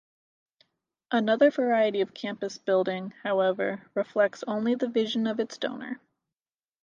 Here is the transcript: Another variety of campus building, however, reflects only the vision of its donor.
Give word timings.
Another 1.11 1.51
variety 1.51 2.01
of 2.01 2.15
campus 2.15 2.57
building, 2.57 3.13
however, 3.21 3.83
reflects 3.93 4.43
only 4.47 4.73
the 4.73 4.87
vision 4.89 5.27
of 5.27 5.39
its 5.39 5.59
donor. 5.59 6.01